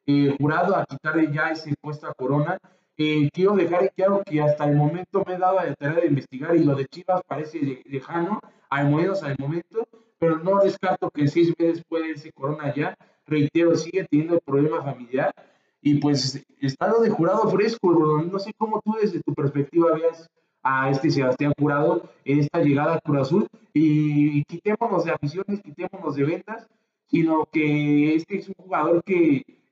eh, 0.06 0.35
jurado 0.38 0.75
a 0.75 0.85
quitarle 0.87 1.30
ya 1.33 1.50
ese 1.50 1.75
puesto 1.80 2.06
a 2.06 2.14
Corona. 2.14 2.59
Eh, 2.99 3.29
quiero 3.33 3.55
dejar 3.55 3.93
claro 3.95 4.23
que 4.25 4.41
hasta 4.41 4.65
el 4.65 4.76
momento 4.76 5.23
me 5.26 5.35
he 5.35 5.38
dado 5.38 5.57
la 5.57 5.75
tarea 5.75 6.00
de 6.00 6.07
investigar 6.07 6.57
y 6.57 6.65
lo 6.65 6.75
de 6.75 6.87
Chivas 6.87 7.21
parece 7.26 7.83
lejano, 7.85 8.41
al 8.71 8.91
menos 8.91 9.23
al 9.23 9.37
momento, 9.38 9.87
pero 10.19 10.38
no 10.38 10.61
descarto 10.61 11.11
que 11.11 11.23
en 11.23 11.29
seis 11.29 11.53
meses 11.59 11.85
puede 11.87 12.11
irse 12.11 12.33
Corona 12.33 12.75
ya. 12.75 12.97
Reitero, 13.26 13.75
sigue 13.75 14.07
teniendo 14.11 14.41
problema 14.41 14.83
familiar 14.83 15.35
y 15.83 15.97
pues 15.97 16.43
está 16.61 16.88
lo 16.88 17.00
de 17.00 17.11
jurado 17.11 17.49
fresco, 17.50 17.93
no 18.31 18.38
sé 18.38 18.53
cómo 18.57 18.81
tú 18.83 18.95
desde 19.00 19.21
tu 19.23 19.35
perspectiva 19.35 19.93
veas 19.95 20.29
a 20.62 20.91
este 20.91 21.11
Sebastián 21.11 21.53
Jurado 21.57 22.11
en 22.25 22.41
esta 22.41 22.61
llegada 22.61 22.95
a 22.95 23.00
Cruz 23.00 23.21
Azul 23.21 23.47
y, 23.73 24.43
quitémonos 24.45 25.05
de 25.05 25.12
aficiones, 25.12 25.62
quitémonos 25.62 26.17
de 26.17 26.25
ventas, 26.25 26.67
sino 27.07 27.47
que 27.47 28.17
este 28.17 28.38
es 28.38 28.49
un 28.49 28.55
jugador 28.55 29.05
que 29.05 29.45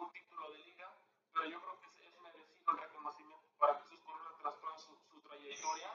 ningún 0.00 0.12
título 0.12 0.50
de 0.50 0.58
liga, 0.64 0.88
pero 1.32 1.44
yo 1.46 1.60
creo 1.60 1.80
que 1.80 1.86
es, 1.86 2.14
es 2.14 2.20
merecido 2.20 2.72
el 2.72 2.78
reconocimiento 2.78 3.46
para 3.58 3.78
Jesús 3.80 4.00
Corona 4.00 4.30
tras 4.40 4.58
toda 4.60 4.78
su, 4.78 4.96
su, 4.96 5.20
trayectoria 5.20 5.90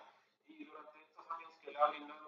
y 0.47 0.63
durante 0.63 1.01
estos 1.01 1.31
años 1.31 1.51
que 1.59 1.71
le 1.71 1.77
ha 1.79 1.87
brindado 1.87 2.24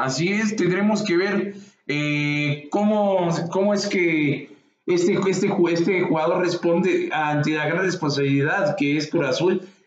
Así 0.00 0.32
es, 0.32 0.56
tendremos 0.56 1.02
que 1.04 1.14
ver 1.14 1.54
eh, 1.86 2.68
cómo, 2.70 3.28
cómo 3.50 3.74
es 3.74 3.86
que 3.86 4.56
este, 4.86 5.12
este, 5.28 5.50
este 5.70 6.00
jugador 6.02 6.40
responde 6.40 7.10
ante 7.12 7.50
la 7.50 7.66
gran 7.66 7.84
responsabilidad 7.84 8.76
que 8.78 8.96
es 8.96 9.10
Cruz. 9.10 9.42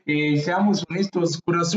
Eh, 0.06 0.38
seamos 0.38 0.86
honestos, 0.88 1.40
Cruz 1.44 1.76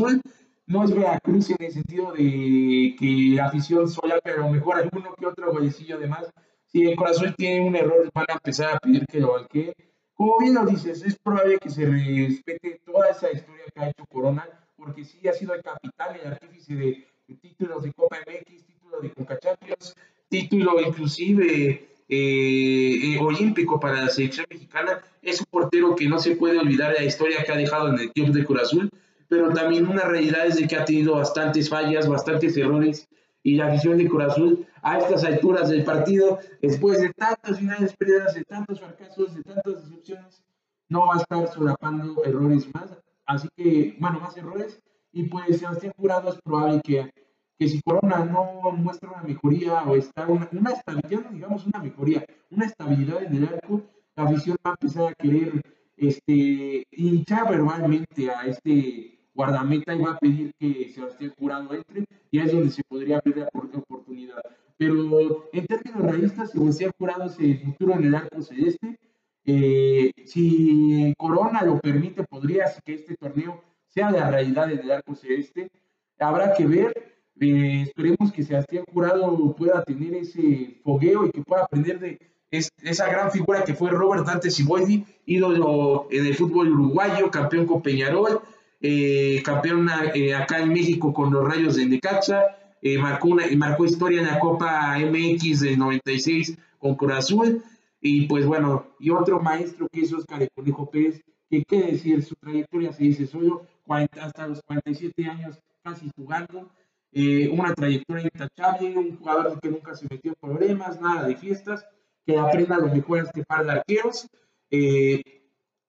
no 0.67 0.85
es 0.85 0.95
Veracruz 0.95 1.49
en 1.49 1.57
el 1.65 1.73
sentido 1.73 2.13
de 2.13 2.95
que 2.99 3.33
la 3.37 3.47
afición 3.47 3.89
sola, 3.89 4.19
pero 4.23 4.51
mejor 4.51 4.77
alguno 4.77 5.15
que 5.19 5.27
otro 5.27 5.51
golecillo 5.51 5.99
de 5.99 6.07
más. 6.07 6.31
Si 6.67 6.83
el 6.83 6.95
Cruz 6.95 7.23
tiene 7.39 7.67
un 7.67 7.75
error, 7.75 8.11
van 8.13 8.27
a 8.29 8.35
empezar 8.35 8.75
a 8.75 8.79
pedir 8.79 9.07
que 9.07 9.21
lo 9.21 9.33
banquee. 9.33 9.73
Como 10.13 10.39
bien 10.41 10.55
lo 10.55 10.67
dices, 10.67 11.03
es 11.03 11.17
probable 11.19 11.57
que 11.57 11.71
se 11.71 11.87
respete 11.87 12.83
toda 12.85 13.09
esa 13.09 13.33
historia 13.33 13.65
que 13.75 13.81
ha 13.81 13.89
hecho 13.89 14.05
Corona, 14.07 14.47
porque 14.77 15.07
sí 15.07 15.27
ha 15.27 15.33
sido 15.33 15.55
el 15.55 15.63
capitán, 15.63 16.17
el 16.23 16.33
artífice 16.33 16.75
de 16.75 17.16
títulos 17.35 17.83
de 17.83 17.93
Copa 17.93 18.19
MX, 18.27 18.65
título 18.65 19.01
de 19.01 19.11
Conca 19.11 19.39
Champions, 19.39 19.95
título 20.29 20.81
inclusive 20.81 21.89
eh, 22.09 23.15
eh, 23.15 23.19
olímpico 23.21 23.81
para 23.81 24.03
la 24.03 24.09
selección 24.09 24.47
mexicana. 24.49 25.03
Es 25.23 25.41
un 25.41 25.47
portero 25.51 25.97
que 25.97 26.09
no 26.09 26.19
se 26.19 26.37
puede 26.37 26.59
olvidar 26.59 26.93
de 26.93 27.01
la 27.01 27.05
historia 27.05 27.43
que 27.45 27.53
ha 27.53 27.57
dejado 27.57 27.89
en 27.89 27.99
el 27.99 28.13
club 28.13 28.33
de 28.33 28.45
Cruz 28.45 28.63
Azul, 28.63 28.91
pero 29.29 29.53
también 29.53 29.89
una 29.89 30.03
realidad 30.03 30.47
es 30.47 30.57
de 30.57 30.69
que 30.69 30.77
ha 30.77 30.85
tenido 30.85 31.17
bastantes 31.17 31.69
fallas, 31.69 32.09
bastantes 32.09 32.57
errores 32.57 33.09
y 33.43 33.57
la 33.57 33.67
afición 33.67 33.99
de 33.99 34.09
Cruz 34.09 34.25
Azul 34.25 34.67
a 34.83 34.99
estas 34.99 35.25
alturas 35.25 35.69
del 35.69 35.85
partido, 35.85 36.39
después 36.63 37.01
de 37.01 37.13
tantas 37.13 37.59
finales 37.59 37.95
perdidas, 37.97 38.35
de 38.35 38.45
tantos 38.45 38.81
fracasos, 38.81 39.35
de 39.35 39.43
tantas 39.43 39.89
decepciones, 39.89 40.43
no 40.89 41.07
va 41.07 41.15
a 41.15 41.19
estar 41.19 41.53
solapando 41.53 42.25
errores 42.25 42.73
más. 42.73 42.91
Así 43.25 43.49
que, 43.57 43.97
bueno, 43.99 44.21
más 44.21 44.37
errores. 44.37 44.81
Y 45.17 45.23
pues 45.23 45.61
Sebastián 45.61 45.95
Jurado 45.97 46.29
es 46.29 46.39
probable 46.43 46.83
que, 46.85 47.11
que 47.59 47.69
si 47.69 47.81
Corona 47.81 48.23
no 48.27 48.71
muestra 48.73 49.09
una 49.11 49.23
mejoría 49.23 49.83
o 49.85 49.97
está 49.97 50.27
una, 50.27 50.47
una 50.53 50.73
estabilidad, 50.73 51.31
digamos 51.31 51.67
una 51.67 51.79
mejoría, 51.83 52.23
una 52.51 52.67
estabilidad 52.67 53.23
en 53.23 53.37
el 53.37 53.45
arco, 53.49 53.83
la 54.15 54.25
afición 54.25 54.59
va 54.65 54.73
a 54.73 54.77
empezar 54.79 55.05
a 55.11 55.15
querer 55.15 55.63
este, 55.97 56.87
hinchar 56.91 57.49
verbalmente 57.49 58.31
a 58.31 58.43
este 58.43 59.19
guardameta 59.33 59.95
y 59.95 60.03
va 60.03 60.13
a 60.13 60.19
pedir 60.19 60.53
que 60.59 60.91
Sebastián 60.91 61.33
Jurado 61.39 61.73
entre 61.73 62.05
y 62.31 62.39
es 62.39 62.53
donde 62.53 62.71
se 62.71 62.83
podría 62.87 63.17
abrir 63.17 63.39
la 63.39 63.49
oportunidad. 63.49 64.43
Pero 64.77 65.49
en 65.51 65.67
términos 65.67 66.03
realistas, 66.03 66.51
Sebastián 66.51 66.91
Jurado 66.99 67.25
es 67.25 67.39
el 67.39 67.59
futuro 67.61 67.95
en 67.95 68.05
el 68.05 68.15
arco 68.15 68.43
celeste. 68.43 68.99
Eh, 69.47 70.11
si 70.27 71.15
Corona 71.17 71.63
lo 71.63 71.81
permite, 71.81 72.23
podría 72.25 72.67
que 72.85 72.93
este 72.93 73.17
torneo 73.17 73.63
sea 73.97 74.11
la 74.11 74.31
realidad 74.31 74.71
en 74.71 74.81
el 74.81 74.91
arco 74.91 75.15
celeste. 75.15 75.71
Habrá 76.19 76.55
que 76.55 76.67
ver. 76.67 76.93
Eh, 77.41 77.83
esperemos 77.83 78.31
que 78.31 78.43
Sebastián 78.43 78.85
Jurado 78.93 79.55
pueda 79.57 79.83
tener 79.85 80.15
ese 80.15 80.81
fogueo 80.85 81.27
y 81.27 81.31
que 81.31 81.43
pueda 81.43 81.65
aprender 81.65 81.99
de 81.99 82.19
es, 82.51 82.71
esa 82.83 83.09
gran 83.09 83.31
figura 83.31 83.65
que 83.65 83.75
fue 83.75 83.91
Robert 83.91 84.27
Dante 84.27 84.51
Siboldi, 84.51 85.05
ídolo 85.25 86.09
en 86.11 86.27
el 86.27 86.35
fútbol 86.35 86.71
uruguayo, 86.71 87.31
campeón 87.31 87.67
con 87.67 87.83
Peñarol, 87.83 88.41
eh, 88.81 89.43
campeón 89.45 89.89
eh, 90.15 90.35
acá 90.35 90.61
en 90.61 90.73
México 90.73 91.13
con 91.13 91.33
los 91.33 91.45
Rayos 91.45 91.77
de 91.77 91.87
Necaxa, 91.87 92.43
eh, 92.83 92.99
marcó, 92.99 93.29
una, 93.29 93.45
marcó 93.57 93.85
historia 93.85 94.21
en 94.21 94.27
la 94.27 94.39
Copa 94.39 94.97
MX 94.99 95.61
del 95.61 95.79
96 95.79 96.57
con 96.79 96.95
Cruz 96.95 97.13
Azul, 97.15 97.63
y 98.01 98.27
pues 98.27 98.47
bueno, 98.47 98.87
y 99.01 99.11
otro 99.11 99.41
maestro 99.41 99.89
que 99.91 100.03
es 100.03 100.13
Oscar 100.13 100.47
Conejo 100.55 100.89
Pérez, 100.91 101.23
que 101.51 101.65
qué 101.65 101.83
decir, 101.83 102.23
su 102.23 102.35
trayectoria 102.37 102.93
se 102.93 103.05
dice 103.05 103.27
solo, 103.27 103.67
40, 103.87 104.25
hasta 104.25 104.47
los 104.47 104.63
47 104.63 105.25
años 105.27 105.59
casi 105.83 106.11
jugando, 106.17 106.69
eh, 107.13 107.49
una 107.49 107.75
trayectoria 107.75 108.25
intachable, 108.25 108.97
un 108.97 109.17
jugador 109.17 109.61
que 109.61 109.71
nunca 109.71 109.95
se 109.95 110.07
metió 110.11 110.33
en 110.33 110.37
problemas, 110.41 111.01
nada 111.01 111.27
de 111.27 111.37
fiestas, 111.37 111.87
que 112.27 112.37
aprenda 112.39 112.77
lo 112.79 112.89
mejor 112.89 113.21
este 113.21 113.45
par 113.45 113.65
de 113.65 113.73
arqueros, 113.73 114.29
eh, 114.71 115.23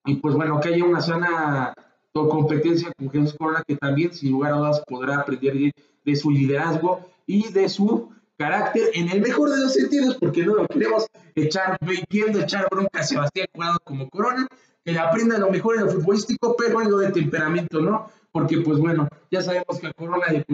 y 0.06 0.16
pues 0.16 0.36
bueno, 0.36 0.60
que 0.62 0.70
haya 0.70 0.86
una 0.86 1.02
sana 1.02 1.74
competencia 2.26 2.92
con 2.98 3.10
Jesús 3.12 3.36
Corona, 3.38 3.64
que 3.68 3.76
también 3.76 4.14
sin 4.14 4.32
lugar 4.32 4.54
a 4.54 4.58
dudas 4.58 4.84
podrá 4.88 5.20
aprender 5.20 5.54
de, 5.54 5.74
de 6.04 6.16
su 6.16 6.32
liderazgo 6.32 7.10
y 7.26 7.52
de 7.52 7.70
su 7.70 8.12
carácter 8.38 8.90
en 8.94 9.10
el 9.10 9.22
mejor 9.22 9.50
de 9.50 9.60
los 9.60 9.74
sentidos, 9.74 10.16
porque 10.16 10.46
no 10.46 10.56
lo 10.56 10.68
queremos 10.68 11.08
echar, 11.36 11.78
viendo 12.10 12.40
echar 12.40 12.68
bronca 12.70 13.00
a 13.00 13.04
Sebastián 13.04 13.48
Jurado 13.54 13.78
como 13.84 14.10
Corona, 14.10 14.48
que 14.88 14.98
aprenda 14.98 15.38
lo 15.38 15.52
mejor 15.52 15.76
en 15.76 15.86
lo 15.86 15.92
futbolístico, 15.92 16.56
pero 16.58 16.82
en 16.82 16.90
lo 16.90 16.98
de 17.00 17.12
temperamento, 17.12 17.82
¿no? 17.82 18.10
Porque, 18.32 18.60
pues 18.60 18.80
bueno, 18.80 19.10
ya 19.30 19.42
sabemos 19.42 19.80
que 19.82 19.92
Corona 19.94 20.28
le 20.32 20.46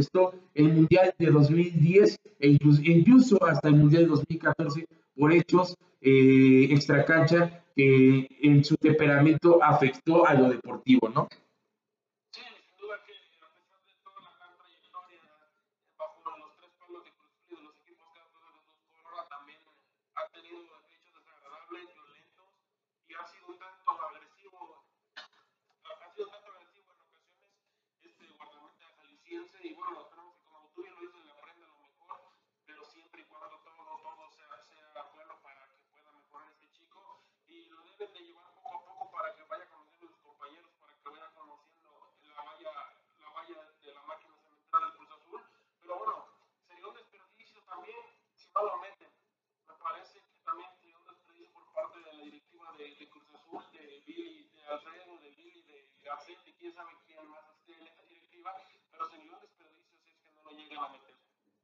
el 0.55 0.73
Mundial 0.73 1.13
de 1.19 1.27
2010 1.27 2.19
e 2.39 2.47
incluso, 2.49 2.81
incluso 2.83 3.45
hasta 3.45 3.67
el 3.67 3.75
Mundial 3.75 4.03
de 4.03 4.09
2014 4.09 4.87
por 5.15 5.31
hechos 5.31 5.75
eh, 6.01 6.67
extracancha 6.71 7.61
que 7.75 8.27
en 8.41 8.63
su 8.63 8.75
temperamento 8.77 9.63
afectó 9.63 10.25
a 10.25 10.33
lo 10.33 10.49
deportivo, 10.49 11.09
¿no? 11.09 11.27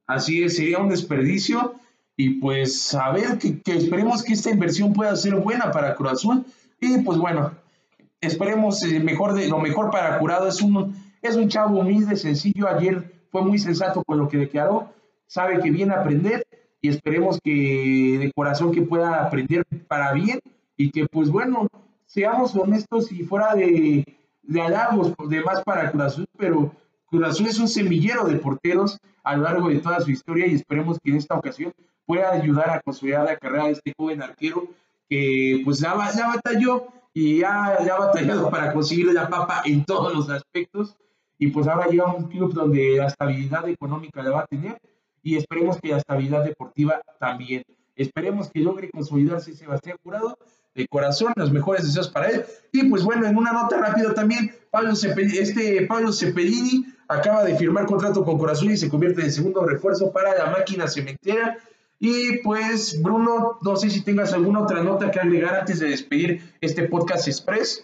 Así 0.09 0.41
es, 0.41 0.55
sería 0.55 0.79
un 0.79 0.89
desperdicio. 0.89 1.75
Y 2.17 2.41
pues 2.41 2.95
a 2.95 3.11
ver, 3.11 3.37
que, 3.37 3.61
esperemos 3.65 4.23
que 4.23 4.33
esta 4.33 4.49
inversión 4.49 4.91
pueda 4.91 5.15
ser 5.15 5.35
buena 5.35 5.71
para 5.71 5.93
Cruz 5.93 6.13
Azul. 6.13 6.45
Y 6.81 6.97
pues 7.03 7.19
bueno, 7.19 7.51
esperemos 8.19 8.81
eh, 8.81 8.99
mejor 8.99 9.39
lo 9.39 9.59
mejor 9.59 9.91
para 9.91 10.17
Curado. 10.17 10.47
Es 10.47 10.63
un, 10.63 10.95
es 11.21 11.35
un 11.35 11.47
chavo 11.47 11.79
humilde, 11.79 12.15
sencillo. 12.15 12.67
Ayer 12.67 13.13
fue 13.31 13.43
muy 13.43 13.59
sensato 13.59 14.03
con 14.03 14.17
lo 14.17 14.27
que 14.27 14.37
declaró. 14.37 14.91
Sabe 15.27 15.59
que 15.61 15.69
viene 15.69 15.93
a 15.93 15.99
aprender 15.99 16.43
y 16.81 16.89
esperemos 16.89 17.39
que 17.43 18.17
de 18.19 18.31
corazón 18.33 18.71
que 18.71 18.81
pueda 18.81 19.23
aprender 19.23 19.63
para 19.87 20.11
bien 20.13 20.39
y 20.75 20.89
que 20.89 21.05
pues 21.05 21.29
bueno, 21.29 21.67
seamos 22.07 22.55
honestos 22.55 23.11
y 23.11 23.21
fuera 23.25 23.53
de, 23.53 24.03
de 24.41 24.61
halagos 24.61 25.13
de 25.29 25.41
más 25.41 25.61
para 25.61 25.91
Cruz 25.91 26.03
Azul, 26.03 26.25
pero 26.35 26.71
Cruz 27.09 27.27
Azul 27.27 27.47
es 27.47 27.59
un 27.59 27.67
semillero 27.67 28.25
de 28.25 28.35
porteros 28.35 28.99
a 29.23 29.35
lo 29.35 29.43
largo 29.43 29.69
de 29.69 29.79
toda 29.79 29.99
su 29.99 30.11
historia 30.11 30.47
y 30.47 30.55
esperemos 30.55 30.99
que 31.03 31.11
en 31.11 31.17
esta 31.17 31.35
ocasión 31.35 31.73
pueda 32.05 32.31
ayudar 32.31 32.69
a 32.69 32.81
consolidar 32.81 33.25
la 33.25 33.37
carrera 33.37 33.65
de 33.65 33.71
este 33.71 33.93
joven 33.97 34.21
arquero 34.21 34.67
que 35.09 35.61
pues 35.65 35.79
ya, 35.79 35.95
ya 36.15 36.27
batalló 36.27 36.87
y 37.13 37.39
ya, 37.39 37.77
ya 37.85 37.95
ha 37.95 37.99
batallado 37.99 38.49
para 38.49 38.73
conseguir 38.73 39.11
la 39.11 39.27
papa 39.27 39.63
en 39.65 39.83
todos 39.85 40.13
los 40.13 40.29
aspectos 40.29 40.95
y 41.39 41.47
pues 41.47 41.67
ahora 41.67 41.87
llega 41.87 42.03
a 42.03 42.13
un 42.13 42.27
club 42.27 42.53
donde 42.53 42.97
la 42.97 43.07
estabilidad 43.07 43.67
económica 43.67 44.21
la 44.21 44.31
va 44.31 44.41
a 44.41 44.47
tener 44.47 44.79
y 45.23 45.35
esperemos 45.35 45.79
que 45.81 45.89
la 45.89 45.97
estabilidad 45.97 46.43
deportiva 46.43 47.01
también. 47.19 47.63
Esperemos 47.95 48.49
que 48.51 48.59
logre 48.59 48.89
consolidarse 48.89 49.53
Sebastián 49.53 49.97
Jurado 50.03 50.37
de 50.75 50.87
corazón, 50.87 51.33
los 51.35 51.51
mejores 51.51 51.83
deseos 51.83 52.09
para 52.09 52.29
él. 52.29 52.45
Y 52.71 52.83
pues 52.89 53.03
bueno, 53.03 53.27
en 53.27 53.35
una 53.35 53.51
nota 53.51 53.77
rápida 53.77 54.13
también, 54.13 54.51
Pablo 54.71 54.95
Cepelini, 54.95 55.37
este 55.37 55.85
Pablo 55.87 56.13
Cepelini 56.13 56.85
acaba 57.09 57.43
de 57.43 57.57
firmar 57.57 57.87
contrato 57.87 58.23
con 58.23 58.37
Corazón 58.37 58.71
y 58.71 58.77
se 58.77 58.87
convierte 58.87 59.21
en 59.21 59.31
segundo 59.31 59.65
refuerzo 59.65 60.11
para 60.11 60.37
la 60.37 60.51
máquina 60.51 60.87
cementera. 60.87 61.57
Y 61.99 62.37
pues, 62.43 63.01
Bruno, 63.01 63.57
no 63.61 63.75
sé 63.75 63.89
si 63.89 64.01
tengas 64.01 64.31
alguna 64.31 64.61
otra 64.61 64.81
nota 64.81 65.11
que 65.11 65.19
agregar 65.19 65.55
antes 65.55 65.79
de 65.79 65.89
despedir 65.89 66.53
este 66.61 66.87
podcast 66.87 67.27
express. 67.27 67.83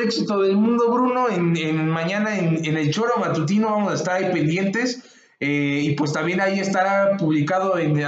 Éxito 0.00 0.40
del 0.40 0.56
mundo, 0.56 0.90
Bruno. 0.90 1.28
En, 1.28 1.88
mañana 1.88 2.38
en, 2.38 2.64
el 2.64 2.90
Choro 2.90 3.18
Matutino 3.18 3.70
vamos 3.70 3.92
a 3.92 3.94
estar 3.94 4.16
ahí 4.16 4.32
pendientes. 4.32 5.02
Eh, 5.40 5.82
y 5.84 5.94
pues 5.94 6.12
también 6.12 6.40
ahí 6.40 6.58
estará 6.58 7.16
publicado 7.16 7.78
en, 7.78 7.98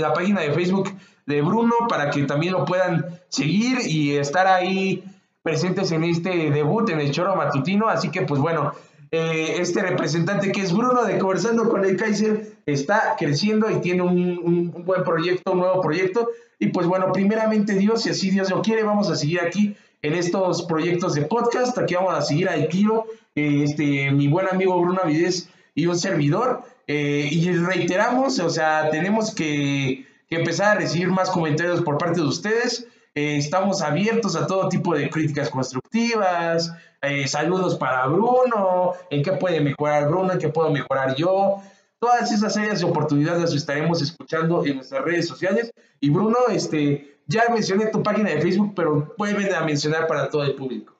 la 0.00 0.12
página 0.12 0.40
de 0.40 0.52
Facebook 0.52 0.92
de 1.26 1.40
Bruno 1.40 1.74
para 1.88 2.10
que 2.10 2.24
también 2.24 2.52
lo 2.52 2.64
puedan 2.64 3.20
seguir 3.28 3.78
y 3.86 4.16
estar 4.16 4.48
ahí 4.48 5.04
presentes 5.42 5.92
en 5.92 6.02
este 6.02 6.50
debut 6.50 6.88
en 6.90 7.00
el 7.00 7.12
Choro 7.12 7.36
Matutino. 7.36 7.88
Así 7.88 8.10
que 8.10 8.22
pues 8.22 8.40
bueno, 8.40 8.72
eh, 9.12 9.56
este 9.58 9.82
representante 9.82 10.50
que 10.50 10.62
es 10.62 10.72
Bruno 10.72 11.04
de 11.04 11.18
Conversando 11.18 11.68
con 11.68 11.84
el 11.84 11.96
Kaiser 11.96 12.54
está 12.66 13.14
creciendo 13.18 13.70
y 13.70 13.80
tiene 13.80 14.02
un 14.02 14.84
buen 14.84 15.04
proyecto, 15.04 15.52
un 15.52 15.60
nuevo 15.60 15.80
proyecto. 15.80 16.28
Y 16.58 16.68
pues 16.68 16.86
bueno, 16.86 17.12
primeramente 17.12 17.74
Dios, 17.74 18.02
si 18.02 18.10
así 18.10 18.30
Dios 18.30 18.50
lo 18.50 18.62
quiere, 18.62 18.82
vamos 18.82 19.08
a 19.10 19.16
seguir 19.16 19.40
aquí 19.40 19.76
en 20.02 20.14
estos 20.14 20.62
proyectos 20.64 21.14
de 21.14 21.22
podcast. 21.22 21.76
Aquí 21.78 21.94
vamos 21.94 22.14
a 22.14 22.22
seguir 22.22 22.48
al 22.48 22.68
tiro, 22.68 23.06
este, 23.34 24.10
mi 24.10 24.28
buen 24.28 24.48
amigo 24.50 24.80
Bruno 24.80 25.00
Avidez 25.02 25.48
y 25.74 25.86
un 25.86 25.98
servidor. 25.98 26.62
Eh, 26.86 27.28
y 27.30 27.52
reiteramos, 27.52 28.38
o 28.40 28.50
sea, 28.50 28.90
tenemos 28.90 29.34
que, 29.34 30.06
que, 30.28 30.36
empezar 30.36 30.76
a 30.76 30.80
recibir 30.80 31.08
más 31.08 31.30
comentarios 31.30 31.82
por 31.82 31.98
parte 31.98 32.20
de 32.20 32.26
ustedes. 32.26 32.86
Eh, 33.14 33.36
estamos 33.36 33.82
abiertos 33.82 34.36
a 34.36 34.46
todo 34.46 34.68
tipo 34.68 34.94
de 34.94 35.08
críticas 35.10 35.50
constructivas. 35.50 36.72
Eh, 37.02 37.26
saludos 37.28 37.76
para 37.76 38.06
Bruno, 38.06 38.94
en 39.10 39.22
qué 39.22 39.32
puede 39.32 39.60
mejorar 39.60 40.08
Bruno, 40.08 40.32
en 40.32 40.38
qué 40.38 40.48
puedo 40.48 40.70
mejorar 40.70 41.14
yo. 41.16 41.62
Todas 41.98 42.32
esas 42.32 42.56
áreas 42.56 42.80
de 42.80 42.86
oportunidades 42.86 43.40
las 43.40 43.54
estaremos 43.54 44.00
escuchando 44.02 44.64
en 44.64 44.76
nuestras 44.76 45.04
redes 45.04 45.28
sociales. 45.28 45.72
Y 46.00 46.10
Bruno, 46.10 46.38
este, 46.50 47.18
ya 47.30 47.44
mencioné 47.48 47.86
tu 47.86 48.02
página 48.02 48.30
de 48.30 48.40
Facebook, 48.40 48.72
pero 48.74 49.14
pueden 49.16 49.54
a 49.54 49.64
mencionar 49.64 50.06
para 50.06 50.28
todo 50.28 50.42
el 50.42 50.54
público. 50.54 50.99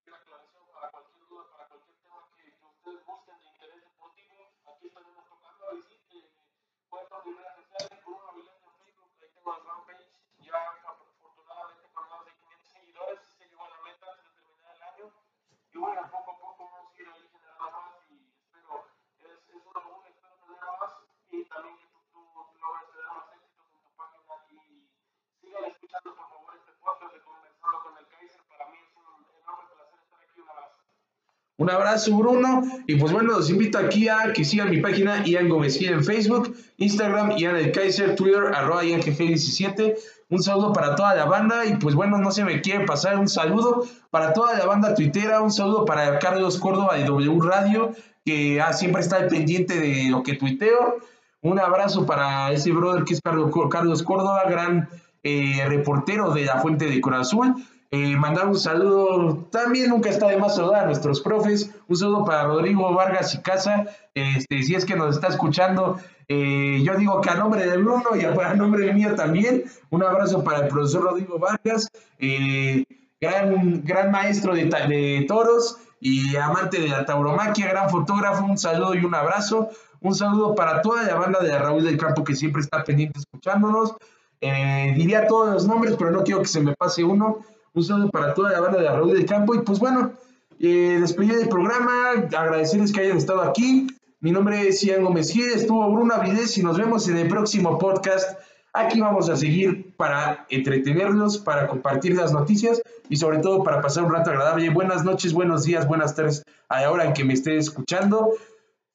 Un 31.61 31.69
abrazo, 31.69 32.17
Bruno. 32.17 32.63
Y 32.87 32.95
pues 32.95 33.11
bueno, 33.11 33.33
los 33.33 33.51
invito 33.51 33.77
aquí 33.77 34.09
a 34.09 34.33
que 34.33 34.43
sigan 34.43 34.71
mi 34.71 34.81
página 34.81 35.23
Ian 35.23 35.47
Gómez 35.47 35.79
en 35.79 36.03
Facebook, 36.03 36.55
Instagram, 36.77 37.37
Ian 37.37 37.55
el 37.55 37.71
Kaiser, 37.71 38.15
Twitter, 38.15 38.45
arroba 38.51 38.83
IanGG17. 38.83 39.93
Un 40.29 40.41
saludo 40.41 40.73
para 40.73 40.95
toda 40.95 41.13
la 41.13 41.25
banda. 41.25 41.63
Y 41.67 41.75
pues 41.75 41.93
bueno, 41.93 42.17
no 42.17 42.31
se 42.31 42.43
me 42.43 42.61
quiere 42.61 42.83
pasar 42.87 43.19
un 43.19 43.27
saludo 43.27 43.85
para 44.09 44.33
toda 44.33 44.57
la 44.57 44.65
banda 44.65 44.95
tuitera. 44.95 45.39
Un 45.39 45.51
saludo 45.51 45.85
para 45.85 46.17
Carlos 46.17 46.57
Córdoba 46.57 46.95
de 46.95 47.03
W 47.03 47.39
Radio, 47.43 47.91
que 48.25 48.59
ah, 48.59 48.73
siempre 48.73 49.03
está 49.03 49.27
pendiente 49.27 49.79
de 49.79 50.09
lo 50.09 50.23
que 50.23 50.37
tuiteo. 50.37 50.95
Un 51.43 51.59
abrazo 51.59 52.07
para 52.07 52.51
ese 52.51 52.71
brother 52.71 53.03
que 53.03 53.13
es 53.13 53.21
Carlos 53.21 54.01
Córdoba, 54.01 54.45
gran 54.49 54.89
eh, 55.21 55.63
reportero 55.67 56.33
de 56.33 56.45
la 56.45 56.59
Fuente 56.59 56.87
de 56.87 56.99
Corazón. 56.99 57.63
Eh, 57.93 58.15
mandar 58.15 58.47
un 58.47 58.57
saludo, 58.57 59.49
también 59.51 59.89
nunca 59.89 60.09
está 60.09 60.29
de 60.29 60.37
más 60.37 60.55
saludar 60.55 60.83
a 60.83 60.85
nuestros 60.85 61.19
profes, 61.19 61.71
un 61.89 61.97
saludo 61.97 62.23
para 62.23 62.45
Rodrigo 62.45 62.93
Vargas 62.93 63.35
y 63.35 63.41
Casa, 63.41 63.85
este, 64.13 64.63
si 64.63 64.75
es 64.75 64.85
que 64.85 64.95
nos 64.95 65.15
está 65.15 65.27
escuchando, 65.27 65.99
eh, 66.29 66.81
yo 66.85 66.95
digo 66.95 67.19
que 67.19 67.29
a 67.29 67.35
nombre 67.35 67.69
de 67.69 67.75
Bruno 67.75 68.15
y 68.15 68.23
a, 68.23 68.53
nombre 68.55 68.93
mío 68.93 69.13
también, 69.15 69.65
un 69.89 70.03
abrazo 70.03 70.41
para 70.41 70.59
el 70.59 70.67
profesor 70.69 71.03
Rodrigo 71.03 71.37
Vargas, 71.37 71.89
eh, 72.17 72.85
gran, 73.19 73.83
gran 73.83 74.09
maestro 74.09 74.55
de, 74.55 74.67
de 74.67 75.25
toros 75.27 75.77
y 75.99 76.37
amante 76.37 76.79
de 76.79 76.87
la 76.87 77.03
tauromaquia, 77.03 77.67
gran 77.67 77.89
fotógrafo, 77.89 78.45
un 78.45 78.57
saludo 78.57 78.95
y 78.95 79.03
un 79.03 79.15
abrazo, 79.15 79.67
un 79.99 80.15
saludo 80.15 80.55
para 80.55 80.81
toda 80.81 81.03
la 81.03 81.15
banda 81.15 81.43
de 81.43 81.59
Raúl 81.59 81.83
del 81.83 81.97
Campo 81.97 82.23
que 82.23 82.37
siempre 82.37 82.61
está 82.61 82.85
pendiente 82.85 83.19
escuchándonos, 83.19 83.95
diría 84.39 85.27
todos 85.27 85.53
los 85.53 85.67
nombres, 85.67 85.95
pero 85.99 86.09
no 86.09 86.23
quiero 86.23 86.39
que 86.39 86.47
se 86.47 86.61
me 86.61 86.73
pase 86.73 87.03
uno, 87.03 87.39
pues, 87.73 87.89
un 87.89 87.95
saludo 87.95 88.11
para 88.11 88.33
toda 88.33 88.51
la 88.51 88.59
banda 88.59 88.81
de 88.81 88.87
Raúl 88.87 89.13
del 89.13 89.25
Campo. 89.25 89.55
Y 89.55 89.59
pues 89.59 89.79
bueno, 89.79 90.13
eh, 90.59 90.97
despedir 90.99 91.35
el 91.35 91.49
programa, 91.49 92.11
agradecerles 92.35 92.91
que 92.91 93.01
hayan 93.01 93.17
estado 93.17 93.41
aquí. 93.41 93.87
Mi 94.19 94.31
nombre 94.31 94.67
es 94.67 94.81
Ian 94.81 95.03
Gómez 95.03 95.31
Gide, 95.31 95.55
estuvo 95.55 95.91
Bruno 95.91 96.13
Avidez 96.13 96.57
y 96.57 96.63
nos 96.63 96.77
vemos 96.77 97.07
en 97.07 97.17
el 97.17 97.27
próximo 97.27 97.79
podcast. 97.79 98.37
Aquí 98.73 99.01
vamos 99.01 99.29
a 99.29 99.35
seguir 99.35 99.95
para 99.97 100.45
entretenerlos, 100.49 101.39
para 101.39 101.67
compartir 101.67 102.15
las 102.15 102.31
noticias 102.31 102.81
y 103.09 103.17
sobre 103.17 103.39
todo 103.39 103.63
para 103.63 103.81
pasar 103.81 104.03
un 104.03 104.13
rato 104.13 104.29
agradable. 104.29 104.69
Buenas 104.69 105.03
noches, 105.03 105.33
buenos 105.33 105.63
días, 105.63 105.87
buenas 105.87 106.15
tardes 106.15 106.43
a 106.69 106.81
la 106.81 106.91
hora 106.91 107.05
en 107.05 107.13
que 107.13 107.25
me 107.25 107.33
esté 107.33 107.57
escuchando. 107.57 108.33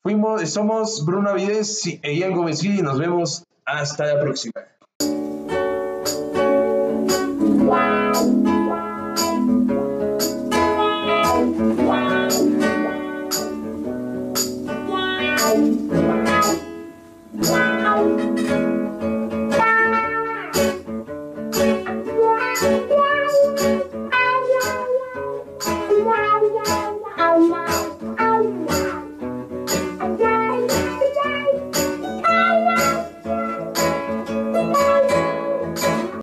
Fuimos, 0.02 0.48
somos 0.48 1.04
Bruno 1.04 1.30
Avidez 1.30 1.84
e 1.84 2.16
Ian 2.16 2.34
Gómez 2.34 2.62
y 2.62 2.80
nos 2.80 2.98
vemos 2.98 3.44
hasta 3.64 4.06
la 4.06 4.20
próxima. 4.20 4.52